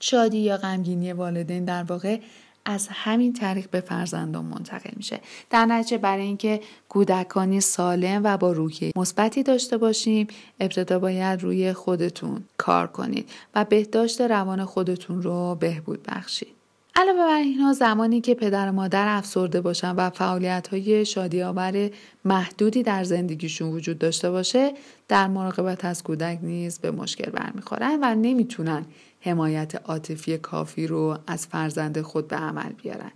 شادی 0.01 0.39
یا 0.39 0.57
غمگینی 0.57 1.13
والدین 1.13 1.65
در 1.65 1.83
واقع 1.83 2.21
از 2.65 2.89
همین 2.91 3.33
طریق 3.33 3.71
به 3.71 3.81
فرزندان 3.81 4.45
منتقل 4.45 4.91
میشه. 4.97 5.21
در 5.51 5.67
نتیجه 5.67 5.99
برای 5.99 6.25
اینکه 6.25 6.61
کودکانی 6.89 7.61
سالم 7.61 8.21
و 8.25 8.37
با 8.37 8.53
روحیه 8.53 8.93
مثبتی 8.97 9.43
داشته 9.43 9.77
باشیم 9.79 10.27
ابتدا 10.61 10.99
باید 10.99 11.43
روی 11.43 11.73
خودتون 11.73 12.45
کار 12.57 12.87
کنید 12.87 13.31
و 13.55 13.65
بهداشت 13.65 14.21
روان 14.21 14.65
خودتون 14.65 15.23
رو 15.23 15.55
بهبود 15.55 16.03
بخشید. 16.03 16.60
علاوه 16.95 17.19
بر 17.19 17.37
اینها 17.37 17.73
زمانی 17.73 18.21
که 18.21 18.35
پدر 18.35 18.69
و 18.69 18.73
مادر 18.73 19.17
افسرده 19.17 19.61
باشن 19.61 19.91
و 19.97 20.11
فعالیت 20.11 20.69
های 20.69 21.05
شادی 21.05 21.43
آور 21.43 21.91
محدودی 22.25 22.83
در 22.83 23.05
زندگیشون 23.05 23.73
وجود 23.73 23.99
داشته 23.99 24.31
باشه 24.31 24.75
در 25.09 25.27
مراقبت 25.27 25.85
از 25.85 26.03
کودک 26.03 26.39
نیز 26.43 26.79
به 26.79 26.91
مشکل 26.91 27.31
برمیخورن 27.31 27.99
و 28.03 28.15
نمی‌تونن 28.15 28.85
حمایت 29.21 29.75
عاطفی 29.85 30.39
کافی 30.39 30.87
رو 30.87 31.19
از 31.27 31.47
فرزند 31.47 32.01
خود 32.01 32.29
به 32.29 32.37
عمل 32.37 32.73
بیارن. 32.83 33.13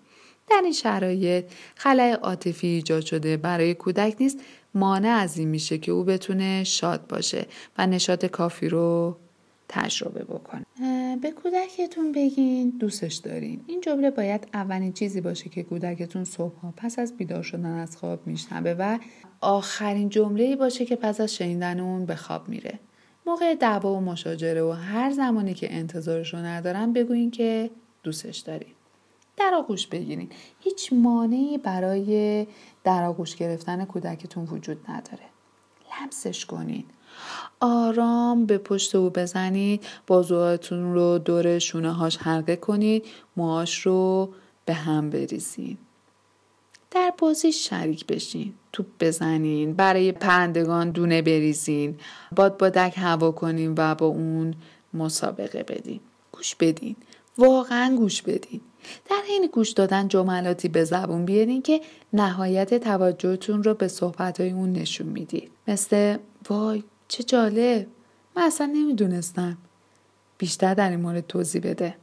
در 0.50 0.60
این 0.64 0.72
شرایط 0.72 1.44
خلای 1.74 2.12
عاطفی 2.12 2.66
ایجاد 2.66 3.04
شده 3.04 3.36
برای 3.36 3.74
کودک 3.74 4.16
نیست 4.20 4.38
مانع 4.74 5.08
از 5.08 5.38
این 5.38 5.48
میشه 5.48 5.78
که 5.78 5.92
او 5.92 6.04
بتونه 6.04 6.64
شاد 6.64 7.06
باشه 7.06 7.46
و 7.78 7.86
نشاط 7.86 8.26
کافی 8.26 8.68
رو 8.68 9.16
تجربه 9.74 10.24
بکنه 10.24 10.66
به 11.22 11.30
کودکتون 11.30 12.12
بگین 12.12 12.70
دوستش 12.70 13.14
دارین. 13.14 13.60
این 13.66 13.80
جمله 13.80 14.10
باید 14.10 14.48
اولین 14.54 14.92
چیزی 14.92 15.20
باشه 15.20 15.48
که 15.48 15.62
کودکتون 15.62 16.24
صبح 16.24 16.70
پس 16.76 16.98
از 16.98 17.16
بیدار 17.16 17.42
شدن 17.42 17.66
از 17.78 17.96
خواب 17.96 18.26
میشنبه 18.26 18.74
و 18.74 18.98
آخرین 19.40 20.08
جمله 20.08 20.56
باشه 20.56 20.84
که 20.84 20.96
پس 20.96 21.20
از 21.20 21.34
شنیدن 21.34 21.80
اون 21.80 22.06
به 22.06 22.16
خواب 22.16 22.48
میره. 22.48 22.80
موقع 23.26 23.54
دعوا 23.54 23.94
و 23.94 24.00
مشاجره 24.00 24.62
و 24.62 24.70
هر 24.70 25.10
زمانی 25.10 25.54
که 25.54 25.74
انتظارش 25.74 26.34
رو 26.34 26.40
ندارن 26.40 26.92
بگوین 26.92 27.30
که 27.30 27.70
دوستش 28.02 28.38
دارین. 28.38 28.72
در 29.36 29.54
آغوش 29.54 29.86
بگیرین. 29.86 30.28
هیچ 30.60 30.92
مانعی 30.92 31.58
برای 31.58 32.46
در 32.84 33.04
آغوش 33.04 33.36
گرفتن 33.36 33.84
کودکتون 33.84 34.44
وجود 34.44 34.78
نداره. 34.88 35.24
لمسش 36.02 36.46
کنین 36.46 36.84
آرام 37.60 38.46
به 38.46 38.58
پشت 38.58 38.94
او 38.94 39.10
بزنید 39.10 39.84
بازوهاتون 40.06 40.94
رو 40.94 41.18
دور 41.18 41.58
شونه 41.58 41.92
هاش 41.92 42.16
حلقه 42.16 42.56
کنید 42.56 43.04
موهاش 43.36 43.86
رو 43.86 44.32
به 44.64 44.74
هم 44.74 45.10
بریزین 45.10 45.78
در 46.90 47.12
بازی 47.18 47.52
شریک 47.52 48.06
بشین 48.06 48.54
توپ 48.72 48.86
بزنین 49.00 49.74
برای 49.74 50.12
پرندگان 50.12 50.90
دونه 50.90 51.22
بریزین 51.22 51.98
باد 52.36 52.58
بادک 52.58 52.94
هوا 52.96 53.30
کنین 53.30 53.74
و 53.78 53.94
با 53.94 54.06
اون 54.06 54.54
مسابقه 54.94 55.62
بدین. 55.62 56.00
گوش 56.32 56.54
بدین 56.54 56.96
واقعا 57.38 57.96
گوش 57.96 58.22
بدین. 58.22 58.60
در 59.10 59.20
حین 59.28 59.48
گوش 59.52 59.70
دادن 59.70 60.08
جملاتی 60.08 60.68
به 60.68 60.84
زبون 60.84 61.24
بیارین 61.24 61.62
که 61.62 61.80
نهایت 62.12 62.74
توجهتون 62.84 63.62
رو 63.62 63.74
به 63.74 63.88
صحبتهای 63.88 64.50
اون 64.50 64.72
نشون 64.72 65.06
می‌دید 65.06 65.50
مثل 65.68 66.16
وای 66.50 66.84
چه 67.08 67.22
جالب. 67.22 67.86
من 68.36 68.42
اصلا 68.42 68.66
نمی‌دونستم. 68.66 69.56
بیشتر 70.38 70.74
در 70.74 70.90
این 70.90 71.00
مورد 71.00 71.26
توضیح 71.26 71.62
بده. 71.64 71.94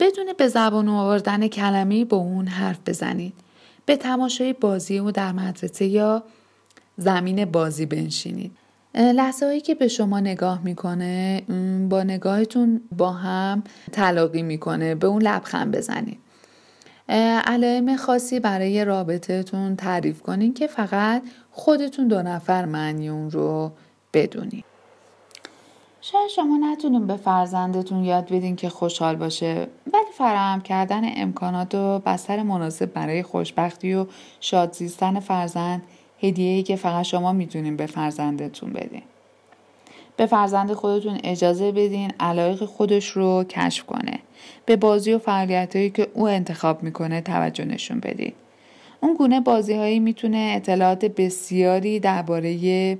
بدون 0.00 0.32
به 0.38 0.48
زبان 0.48 0.88
آوردن 0.88 1.48
کلمه 1.48 2.04
با 2.04 2.16
اون 2.16 2.46
حرف 2.46 2.78
بزنید. 2.86 3.34
به 3.86 3.96
تماشای 3.96 4.52
بازی 4.52 4.98
او 4.98 5.10
در 5.10 5.32
مدرسه 5.32 5.84
یا 5.84 6.22
زمین 6.96 7.44
بازی 7.44 7.86
بنشینید. 7.86 8.52
لحظه 8.94 9.46
هایی 9.46 9.60
که 9.60 9.74
به 9.74 9.88
شما 9.88 10.20
نگاه 10.20 10.64
می‌کنه 10.64 11.42
با 11.88 12.02
نگاهتون 12.02 12.80
با 12.96 13.12
هم 13.12 13.62
تلاقی 13.92 14.42
می‌کنه. 14.42 14.94
به 14.94 15.06
اون 15.06 15.22
لبخند 15.22 15.76
بزنید. 15.76 16.18
علائم 17.08 17.96
خاصی 17.96 18.40
برای 18.40 18.84
رابطهتون 18.84 19.76
تعریف 19.76 20.22
کنین 20.22 20.54
که 20.54 20.66
فقط 20.66 21.22
خودتون 21.50 22.08
دو 22.08 22.22
نفر 22.22 22.64
معنی 22.64 23.08
اون 23.08 23.30
رو 23.30 23.72
بدونید 24.12 24.64
شاید 26.00 26.30
شما 26.30 26.58
نتونیم 26.72 27.06
به 27.06 27.16
فرزندتون 27.16 28.04
یاد 28.04 28.24
بدین 28.24 28.56
که 28.56 28.68
خوشحال 28.68 29.16
باشه 29.16 29.66
ولی 29.92 30.12
فراهم 30.18 30.60
کردن 30.60 31.02
امکانات 31.16 31.74
و 31.74 31.98
بستر 31.98 32.42
مناسب 32.42 32.92
برای 32.92 33.22
خوشبختی 33.22 33.94
و 33.94 34.06
شاد 34.40 34.72
زیستن 34.72 35.20
فرزند 35.20 35.82
هدیه‌ای 36.20 36.62
که 36.62 36.76
فقط 36.76 37.04
شما 37.04 37.32
می‌تونین 37.32 37.76
به 37.76 37.86
فرزندتون 37.86 38.72
بدین. 38.72 39.02
به 40.18 40.26
فرزند 40.26 40.72
خودتون 40.72 41.18
اجازه 41.24 41.72
بدین 41.72 42.12
علایق 42.20 42.64
خودش 42.64 43.08
رو 43.08 43.44
کشف 43.44 43.84
کنه. 43.84 44.18
به 44.66 44.76
بازی 44.76 45.12
و 45.12 45.18
فعالیتهایی 45.18 45.90
که 45.90 46.08
او 46.14 46.28
انتخاب 46.28 46.82
می‌کنه 46.82 47.20
توجه 47.20 47.64
نشون 47.64 48.00
بدین. 48.00 48.32
اون 49.00 49.14
گونه 49.14 49.40
بازی 49.40 49.74
هایی 49.74 50.00
می‌تونه 50.00 50.52
اطلاعات 50.56 51.04
بسیاری 51.04 52.00
درباره 52.00 52.98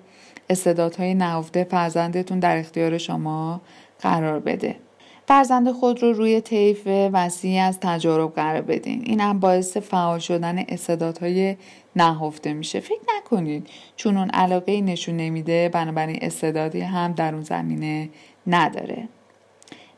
استعدادهای 0.50 1.14
نهفته 1.14 1.64
فرزندتون 1.64 2.38
در 2.38 2.56
اختیار 2.56 2.98
شما 2.98 3.60
قرار 4.00 4.40
بده. 4.40 4.76
فرزند 5.28 5.72
خود 5.72 6.02
رو 6.02 6.12
روی 6.12 6.40
طیف 6.40 6.86
وسیعی 6.86 7.58
از 7.58 7.78
تجارب 7.80 8.34
قرار 8.34 8.60
بدین. 8.60 9.02
این 9.06 9.20
هم 9.20 9.40
باعث 9.40 9.76
فعال 9.76 10.18
شدن 10.18 10.58
استعدادهای 10.68 11.56
نهفته 12.00 12.52
میشه. 12.52 12.80
فکر 12.80 13.00
نکنید 13.16 13.68
چون 13.96 14.16
اون 14.16 14.30
علاقه 14.30 14.80
نشون 14.80 15.16
نمیده 15.16 15.68
بنابراین 15.68 16.18
استعدادی 16.22 16.80
هم 16.80 17.12
در 17.12 17.34
اون 17.34 17.42
زمینه 17.42 18.08
نداره. 18.46 19.08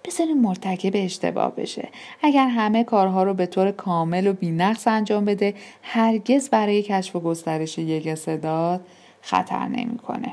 بذارین 0.05 0.41
مرتکب 0.41 0.93
اشتباه 0.95 1.55
بشه. 1.57 1.89
اگر 2.23 2.49
همه 2.49 2.85
کارها 2.85 3.23
رو 3.23 3.35
به 3.35 3.47
طور 3.47 3.71
کامل 3.71 4.27
و 4.27 4.33
بینقص 4.33 4.89
انجام 4.89 5.25
بده 5.25 5.55
هرگز 5.83 6.51
برای 6.51 6.83
کشف 6.83 7.17
و 7.17 7.21
گسترش 7.21 7.79
یک 7.79 8.07
استعداد 8.07 8.87
خطر 9.23 9.69
نمی‌کنه. 9.69 10.33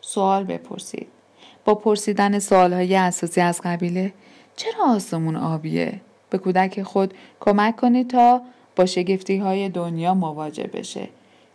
سوال 0.00 0.44
بپرسید. 0.44 1.06
با 1.64 1.74
پرسیدن 1.74 2.38
سوالهای 2.38 2.96
اساسی 2.96 3.40
از 3.40 3.60
قبیله 3.64 4.12
چرا 4.56 4.84
آسمون 4.86 5.36
آبیه؟ 5.36 6.00
به 6.30 6.38
کودک 6.38 6.82
خود 6.82 7.14
کمک 7.40 7.76
کنید 7.76 8.10
تا 8.10 8.42
با 8.80 8.86
شگفتی 8.86 9.36
های 9.36 9.68
دنیا 9.68 10.14
مواجه 10.14 10.66
بشه 10.66 11.08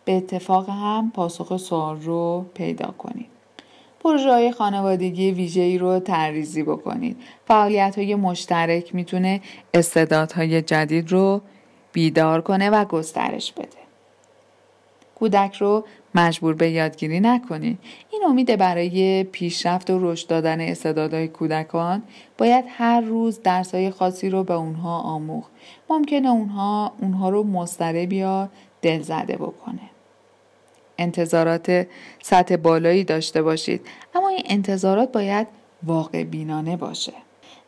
به 0.05 0.17
اتفاق 0.17 0.69
هم 0.69 1.11
پاسخ 1.15 1.57
سوال 1.57 2.01
رو 2.01 2.45
پیدا 2.53 2.93
کنید 2.97 3.25
پروژه 3.99 4.51
خانوادگی 4.51 5.31
ویژه‌ای 5.31 5.77
رو 5.77 5.99
تریزی 5.99 6.63
بکنید. 6.63 7.17
فعالیت 7.47 7.97
های 7.97 8.15
مشترک 8.15 8.95
می‌تونه 8.95 9.41
استعدادهای 9.73 10.61
جدید 10.61 11.11
رو 11.11 11.41
بیدار 11.93 12.41
کنه 12.41 12.69
و 12.69 12.85
گسترش 12.85 13.51
بده. 13.51 13.85
کودک 15.15 15.55
رو 15.55 15.85
مجبور 16.15 16.53
به 16.53 16.69
یادگیری 16.69 17.19
نکنید. 17.19 17.79
این 18.11 18.23
امید 18.27 18.55
برای 18.55 19.23
پیشرفت 19.23 19.89
و 19.89 20.11
رشد 20.11 20.27
دادن 20.27 20.61
استعدادهای 20.61 21.27
کودکان 21.27 22.03
باید 22.37 22.65
هر 22.67 23.01
روز 23.01 23.41
درسای 23.41 23.89
خاصی 23.89 24.29
رو 24.29 24.43
به 24.43 24.53
اونها 24.53 24.99
آموخت. 24.99 25.51
ممکنه 25.89 26.29
اونها 26.29 26.93
اونها 27.01 27.29
رو 27.29 27.43
مضطرب 27.43 28.13
یا 28.13 28.49
دلزده 28.81 29.35
بکنه. 29.35 29.79
انتظارات 30.97 31.87
سطح 32.21 32.55
بالایی 32.55 33.03
داشته 33.03 33.41
باشید 33.41 33.81
اما 34.15 34.29
این 34.29 34.43
انتظارات 34.45 35.11
باید 35.11 35.47
واقع 35.83 36.23
بینانه 36.23 36.77
باشه 36.77 37.13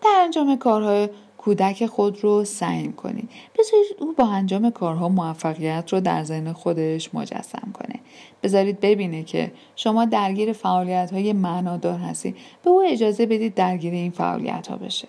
در 0.04 0.20
انجام 0.24 0.58
کارهای 0.58 1.10
کودک 1.48 1.86
خود 1.86 2.24
رو 2.24 2.46
سعیم 2.46 2.94
کنید 2.94 3.30
بذارید 3.60 3.96
او 4.00 4.13
با 4.13 4.27
انجام 4.27 4.70
کارها 4.70 5.10
موفقیت 5.10 5.94
رو 5.94 6.00
در 6.00 6.24
ذهن 6.24 6.54
خودش 6.54 7.13
مجسم 7.13 7.74
کنه. 7.74 8.00
بذارید 8.44 8.80
ببینه 8.80 9.24
که 9.24 9.51
شما 9.75 10.06
درگیر 10.06 10.54
فعالیت 10.54 11.13
های 11.13 11.34
معنادار 11.34 12.00
هستید. 12.00 12.36
به 12.63 12.70
او 12.70 12.84
اجازه 12.88 13.25
بدید 13.25 13.54
درگیر 13.54 13.94
این 13.94 14.12
فعالیت 14.12 14.68
ها 14.68 14.77
بشه. 14.77 15.08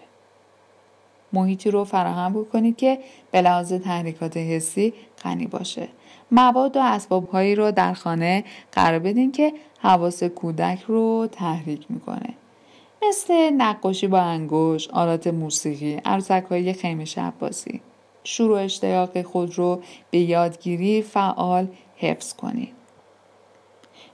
محیطی 1.32 1.70
رو 1.70 1.84
فراهم 1.84 2.32
بکنید 2.32 2.76
که 2.76 2.98
به 3.30 3.42
لحاظ 3.42 3.72
تحریکات 3.72 4.36
حسی 4.36 4.92
غنی 5.22 5.46
باشه. 5.46 5.88
مواد 6.30 6.76
و 6.76 6.80
اسباب 6.82 7.28
هایی 7.28 7.54
رو 7.54 7.70
در 7.70 7.94
خانه 7.94 8.44
قرار 8.72 8.98
بدین 8.98 9.32
که 9.32 9.52
حواس 9.78 10.22
کودک 10.22 10.82
رو 10.88 11.28
تحریک 11.32 11.86
می‌کنه. 11.88 12.34
مثل 13.02 13.50
نقاشی 13.50 14.06
با 14.06 14.20
انگوش، 14.20 14.88
آلات 14.88 15.26
موسیقی، 15.26 16.00
عروسک 16.04 16.44
های 16.50 16.72
خیمه 16.72 17.04
شب 17.04 17.32
بازی. 17.38 17.80
شروع 18.24 18.58
اشتیاق 18.58 19.22
خود 19.22 19.58
رو 19.58 19.82
به 20.10 20.18
یادگیری 20.18 21.02
فعال 21.02 21.68
حفظ 21.96 22.34
کنید. 22.34 22.78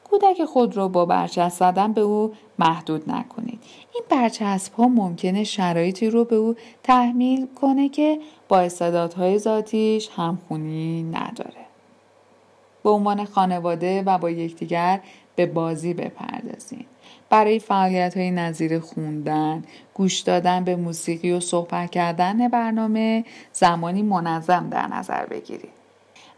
کودک 0.05 0.45
خود 0.45 0.77
رو 0.77 0.89
با 0.89 1.07
برچسب 1.07 1.59
زدن 1.59 1.93
به 1.93 2.01
او 2.01 2.33
محدود 2.59 3.11
نکنید. 3.11 3.61
این 3.95 4.03
برچسب 4.09 4.75
ها 4.75 4.89
ممکنه 4.89 5.45
شرایطی 5.45 6.11
رو 6.11 6.25
به 6.25 6.37
او 6.37 6.55
تحمیل 6.83 7.47
کنه 7.47 7.89
که 7.89 8.19
با 8.49 8.59
استعدادهای 8.61 9.39
ذاتیش 9.39 10.09
همخونی 10.17 11.03
نداره. 11.03 11.65
به 12.83 12.91
عنوان 12.91 13.25
خانواده 13.25 14.03
و 14.03 14.19
با 14.19 14.31
یکدیگر 14.31 15.01
به 15.37 15.47
بازی 15.47 15.95
بپردازید. 15.95 16.94
برای 17.35 17.59
فعالیت 17.59 18.17
های 18.17 18.31
نظیر 18.31 18.79
خوندن، 18.79 19.65
گوش 19.95 20.21
دادن 20.21 20.65
به 20.65 20.77
موسیقی 20.77 21.33
و 21.33 21.41
صحبت 21.41 21.91
کردن 21.91 22.49
برنامه 22.49 23.25
زمانی 23.53 24.03
منظم 24.03 24.69
در 24.71 24.87
نظر 24.87 25.27
بگیرید. 25.27 25.71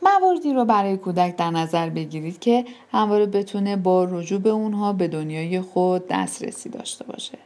مواردی 0.02 0.52
رو 0.52 0.64
برای 0.64 0.96
کودک 0.96 1.37
در 1.37 1.50
نظر 1.50 1.88
بگیرید 1.88 2.38
که 2.38 2.64
همواره 2.92 3.26
بتونه 3.26 3.76
با 3.76 4.04
رجوع 4.04 4.40
به 4.40 4.50
اونها 4.50 4.92
به 4.92 5.09
دنیای 5.09 5.61
خود 5.61 6.09
دسترسی 6.09 6.68
داشته 6.68 7.04
باشه. 7.04 7.38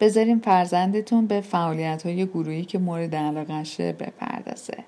بذاریم 0.00 0.38
فرزندتون 0.38 1.26
به 1.26 1.40
فعالیت 1.40 2.06
های 2.06 2.26
گروهی 2.26 2.64
که 2.64 2.78
مورد 2.78 3.14
علاقشه 3.14 3.92
بپردازه. 3.92 4.78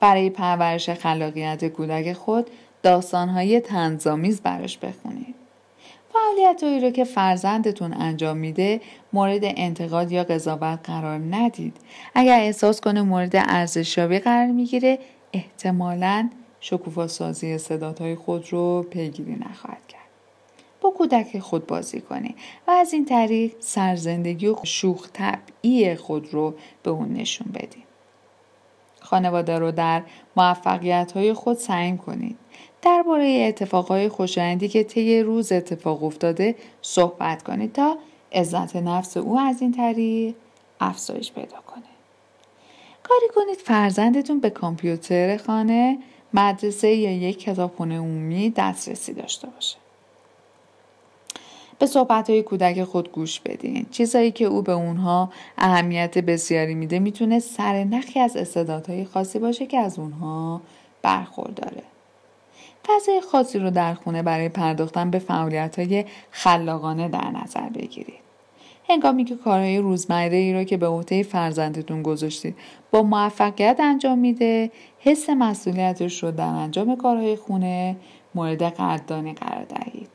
برای 0.00 0.30
پرورش 0.30 0.90
خلاقیت 0.90 1.64
کودک 1.68 2.12
خود 2.12 2.50
داستانهای 2.82 3.60
تنظامیز 3.60 4.40
براش 4.40 4.78
بخونید. 4.78 5.39
فعالیت 6.12 6.62
هایی 6.62 6.80
رو 6.80 6.90
که 6.90 7.04
فرزندتون 7.04 7.92
انجام 7.94 8.36
میده 8.36 8.80
مورد 9.12 9.40
انتقاد 9.42 10.12
یا 10.12 10.24
قضاوت 10.24 10.78
قرار 10.84 11.20
ندید. 11.30 11.76
اگر 12.14 12.40
احساس 12.40 12.80
کنه 12.80 13.02
مورد 13.02 13.36
ارزشیابی 13.36 14.18
قرار 14.18 14.46
می‌گیره 14.46 14.98
احتمالا 15.32 16.30
شکوفا 16.60 17.08
سازی 17.08 17.52
استعدادهای 17.52 18.14
خود 18.14 18.52
رو 18.52 18.82
پیگیری 18.90 19.34
نخواهد 19.34 19.86
کرد. 19.88 20.00
با 20.80 20.90
کودک 20.90 21.38
خود 21.38 21.66
بازی 21.66 22.00
کنید 22.00 22.34
و 22.68 22.70
از 22.70 22.92
این 22.92 23.04
طریق 23.04 23.52
سرزندگی 23.60 24.46
و 24.46 24.56
شوخ 24.62 25.08
طبعی 25.12 25.94
خود 25.94 26.34
رو 26.34 26.54
به 26.82 26.90
اون 26.90 27.12
نشون 27.12 27.52
بدید. 27.52 27.90
خانواده 29.00 29.58
رو 29.58 29.70
در 29.70 30.02
موفقیت 30.36 31.12
های 31.12 31.32
خود 31.32 31.56
سعیم 31.56 31.98
کنید. 31.98 32.36
درباره 32.82 33.44
اتفاقهای 33.48 34.08
خوشایندی 34.08 34.68
که 34.68 34.84
طی 34.84 35.20
روز 35.20 35.52
اتفاق 35.52 36.04
افتاده 36.04 36.54
صحبت 36.82 37.42
کنید 37.42 37.72
تا 37.72 37.98
عزت 38.32 38.76
نفس 38.76 39.16
او 39.16 39.38
از 39.38 39.62
این 39.62 39.72
طریق 39.72 40.34
افزایش 40.80 41.32
پیدا 41.32 41.60
کنه. 41.66 41.82
کاری 43.02 43.26
کنید 43.34 43.58
فرزندتون 43.58 44.40
به 44.40 44.50
کامپیوتر 44.50 45.36
خانه، 45.36 45.98
مدرسه 46.34 46.88
یا 46.88 47.12
یک 47.12 47.38
کتابخونه 47.38 47.98
عمومی 47.98 48.50
دسترسی 48.50 49.14
داشته 49.14 49.48
باشه. 49.48 49.76
به 51.78 51.86
صحبت 51.86 52.30
های 52.30 52.42
کودک 52.42 52.84
خود 52.84 53.12
گوش 53.12 53.40
بدین. 53.40 53.86
چیزایی 53.90 54.30
که 54.30 54.44
او 54.44 54.62
به 54.62 54.72
اونها 54.72 55.32
اهمیت 55.58 56.18
بسیاری 56.18 56.74
میده 56.74 56.98
می‌تونه 56.98 57.38
سرنخی 57.38 58.20
از 58.20 58.36
استعدادهای 58.36 59.04
خاصی 59.04 59.38
باشه 59.38 59.66
که 59.66 59.78
از 59.78 59.98
اونها 59.98 60.60
برخورداره. 61.02 61.82
فضای 62.86 63.20
خاصی 63.20 63.58
رو 63.58 63.70
در 63.70 63.94
خونه 63.94 64.22
برای 64.22 64.48
پرداختن 64.48 65.10
به 65.10 65.18
فعالیت 65.18 65.78
های 65.78 66.04
خلاقانه 66.30 67.08
در 67.08 67.30
نظر 67.30 67.68
بگیرید. 67.68 68.20
هنگامی 68.88 69.24
که 69.24 69.36
کارهای 69.36 69.78
روزمره 69.78 70.36
ای 70.36 70.54
رو 70.54 70.64
که 70.64 70.76
به 70.76 70.86
عهده 70.86 71.22
فرزندتون 71.22 72.02
گذاشتید 72.02 72.56
با 72.90 73.02
موفقیت 73.02 73.76
انجام 73.80 74.18
میده 74.18 74.70
حس 74.98 75.30
مسئولیتش 75.30 76.22
رو 76.22 76.30
در 76.30 76.44
انجام 76.44 76.96
کارهای 76.96 77.36
خونه 77.36 77.96
مورد 78.34 78.62
قدردانی 78.62 79.32
قرار 79.32 79.64
دهید 79.64 80.08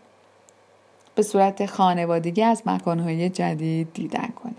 به 1.16 1.24
صورت 1.24 1.66
خانوادگی 1.66 2.42
از 2.42 2.62
مکانهای 2.66 3.30
جدید 3.30 3.94
دیدن 3.94 4.28
کنید 4.44 4.55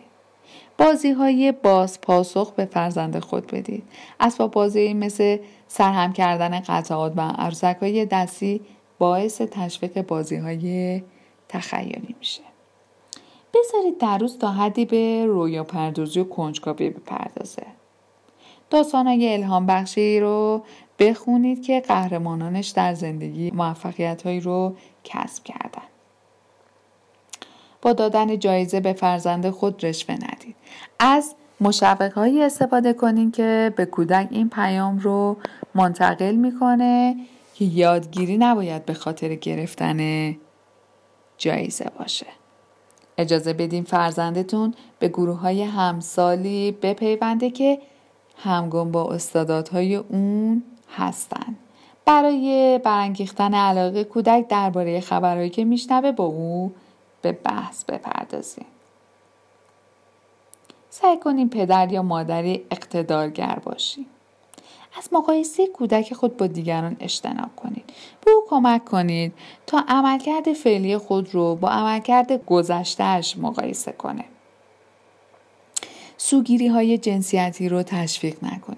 بازی 0.79 1.11
های 1.11 1.53
باز 1.53 2.01
پاسخ 2.01 2.53
به 2.53 2.65
فرزند 2.65 3.19
خود 3.19 3.47
بدید. 3.47 3.83
اسباب 4.21 4.51
بازی 4.51 4.95
مثل 4.95 5.39
سرهم 5.69 6.13
کردن 6.13 6.61
قطعات 6.61 7.13
و 7.17 7.21
عروسک 7.21 7.77
های 7.81 8.07
دستی 8.07 8.61
باعث 8.99 9.41
تشویق 9.41 10.03
بازی 10.07 10.37
های 10.37 11.03
تخیلی 11.49 12.15
میشه. 12.19 12.43
بذارید 13.55 13.99
در 13.99 14.19
روز 14.19 14.39
تا 14.39 14.51
حدی 14.51 14.85
به 14.85 15.27
رویا 15.27 15.65
پردازی 15.65 16.21
و 16.21 16.25
کنجکاوی 16.25 16.91
بپردازه. 16.91 17.67
های 18.93 19.33
الهام 19.33 19.67
بخشی 19.67 20.21
رو 20.21 20.63
بخونید 20.99 21.63
که 21.63 21.81
قهرمانانش 21.81 22.69
در 22.69 22.95
زندگی 22.95 23.51
موفقیت 23.51 24.23
هایی 24.23 24.41
رو 24.41 24.77
کسب 25.05 25.45
کردن. 25.45 25.96
دادن 27.93 28.39
جایزه 28.39 28.81
به 28.81 28.93
فرزند 28.93 29.51
خود 29.51 29.85
رشوه 29.85 30.15
ندید. 30.15 30.57
از 30.99 31.35
مشوق 31.61 32.13
هایی 32.13 32.43
استفاده 32.43 32.93
کنید 32.93 33.35
که 33.35 33.73
به 33.77 33.87
کودک 33.87 34.29
این 34.31 34.51
پیام 34.51 34.99
رو 34.99 35.37
منتقل 35.75 36.35
می‌کنه 36.35 37.17
که 37.55 37.65
یادگیری 37.65 38.39
نباید 38.39 38.85
به 38.85 38.95
خاطر 38.95 39.35
گرفتن 39.35 40.31
جایزه 41.39 41.91
باشه. 41.99 42.27
اجازه 43.19 43.53
بدین 43.53 43.85
فرزندتون 43.85 44.75
به 44.99 45.09
گروه 45.09 45.39
های 45.39 45.63
همسالی 45.63 46.73
بپیونده 46.73 47.51
که 47.51 47.79
همگام 48.37 48.91
با 48.93 49.13
استعدادهای 49.13 49.97
اون 49.97 50.63
هستن. 50.97 51.57
برای 52.05 52.81
برانگیختن 52.85 53.55
علاقه 53.55 54.05
کودک 54.05 54.49
درباره 54.49 55.01
خبرهایی 55.01 55.51
که 55.51 55.65
میشنوه 55.65 56.13
با 56.13 56.25
او 56.25 56.73
به 57.23 57.33
بحث 57.33 57.85
بپردازیم 57.85 58.67
سعی 60.91 61.17
کنیم 61.17 61.49
پدر 61.49 61.93
یا 61.93 62.03
مادری 62.03 62.67
اقتدارگر 62.71 63.59
باشیم 63.65 64.07
از 64.99 65.09
مقایسه 65.13 65.67
کودک 65.67 66.15
خود 66.15 66.37
با 66.37 66.47
دیگران 66.47 66.97
اجتناب 67.01 67.57
کنید. 67.57 67.85
به 68.25 68.31
او 68.31 68.43
کمک 68.49 68.85
کنید 68.85 69.33
تا 69.67 69.85
عملکرد 69.89 70.53
فعلی 70.53 70.99
خود 70.99 71.35
رو 71.35 71.55
با 71.55 71.69
عملکرد 71.69 72.45
گذشتهش 72.47 73.37
مقایسه 73.39 73.93
کنه. 73.93 74.25
سوگیری 76.17 76.67
های 76.67 76.99
جنسیتی 76.99 77.69
رو 77.69 77.83
تشویق 77.83 78.45
نکنید. 78.45 78.76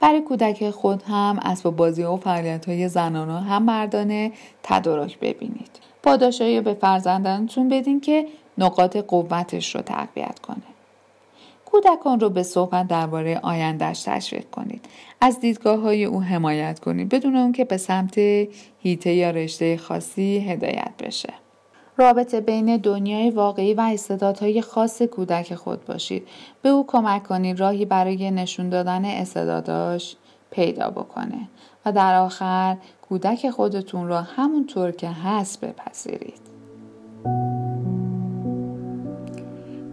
برای 0.00 0.20
کودک 0.20 0.70
خود 0.70 1.02
هم 1.02 1.38
اسباب 1.42 1.76
بازی 1.76 2.02
و 2.02 2.16
فعالیت 2.16 2.68
های 2.68 2.88
زنانه 2.88 3.40
هم 3.40 3.62
مردانه 3.62 4.32
تدارک 4.62 5.18
ببینید. 5.18 5.70
پاداشایی 6.02 6.60
به 6.60 6.74
فرزندانتون 6.74 7.68
بدین 7.68 8.00
که 8.00 8.26
نقاط 8.58 8.96
قوتش 8.96 9.74
رو 9.74 9.82
تقویت 9.82 10.38
کنه. 10.38 10.62
کودکان 11.64 12.20
رو 12.20 12.30
به 12.30 12.42
صحبت 12.42 12.88
درباره 12.88 13.40
آیندهش 13.42 14.02
تشویق 14.02 14.50
کنید. 14.50 14.84
از 15.20 15.40
دیدگاه 15.40 15.80
های 15.80 16.04
او 16.04 16.22
حمایت 16.22 16.80
کنید 16.80 17.08
بدون 17.08 17.36
اون 17.36 17.52
که 17.52 17.64
به 17.64 17.76
سمت 17.76 18.18
هیته 18.82 19.12
یا 19.12 19.30
رشته 19.30 19.76
خاصی 19.76 20.38
هدایت 20.38 20.90
بشه. 20.98 21.32
رابطه 21.98 22.40
بین 22.40 22.76
دنیای 22.76 23.30
واقعی 23.30 23.74
و 23.74 23.80
استعدادهای 23.80 24.62
خاص 24.62 25.02
کودک 25.02 25.54
خود 25.54 25.84
باشید. 25.84 26.28
به 26.62 26.68
او 26.68 26.86
کمک 26.86 27.22
کنید 27.22 27.60
راهی 27.60 27.84
برای 27.84 28.30
نشون 28.30 28.68
دادن 28.68 29.04
استعداداش 29.04 30.16
پیدا 30.50 30.90
بکنه 30.90 31.48
و 31.86 31.92
در 31.92 32.14
آخر 32.14 32.76
کودک 33.08 33.50
خودتون 33.50 34.08
را 34.08 34.22
همونطور 34.22 34.90
که 34.90 35.08
هست 35.08 35.60
بپذیرید. 35.60 36.48